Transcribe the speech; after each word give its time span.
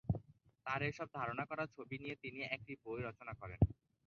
তার 0.65 0.81
এসব 0.89 1.07
ধারণ 1.13 1.39
করা 1.49 1.63
ছবি 1.75 1.95
নিয়ে 1.97 2.15
তিনি 2.23 2.39
একটি 2.55 2.73
বই 2.83 2.99
রচনা 3.01 3.33
করেন। 3.41 3.59